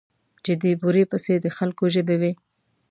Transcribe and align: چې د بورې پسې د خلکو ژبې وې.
چې 0.43 0.51
د 0.61 0.63
بورې 0.81 1.03
پسې 1.11 1.33
د 1.43 1.47
خلکو 1.57 1.83
ژبې 1.95 2.15
وې. 2.21 2.31